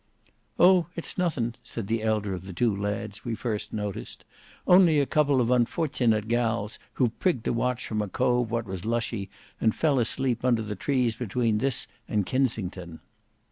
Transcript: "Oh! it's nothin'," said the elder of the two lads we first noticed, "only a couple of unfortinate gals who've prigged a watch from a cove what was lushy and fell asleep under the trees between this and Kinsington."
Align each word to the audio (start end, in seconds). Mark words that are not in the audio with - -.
"Oh! 0.57 0.87
it's 0.95 1.15
nothin'," 1.15 1.53
said 1.61 1.85
the 1.85 2.01
elder 2.01 2.33
of 2.33 2.45
the 2.45 2.53
two 2.53 2.75
lads 2.75 3.23
we 3.23 3.35
first 3.35 3.71
noticed, 3.71 4.25
"only 4.65 4.99
a 4.99 5.05
couple 5.05 5.39
of 5.39 5.51
unfortinate 5.51 6.27
gals 6.27 6.79
who've 6.93 7.19
prigged 7.19 7.45
a 7.47 7.53
watch 7.53 7.85
from 7.85 8.01
a 8.01 8.07
cove 8.07 8.49
what 8.49 8.65
was 8.65 8.83
lushy 8.83 9.29
and 9.59 9.75
fell 9.75 9.99
asleep 9.99 10.43
under 10.43 10.63
the 10.63 10.75
trees 10.75 11.15
between 11.15 11.59
this 11.59 11.85
and 12.09 12.25
Kinsington." 12.25 12.97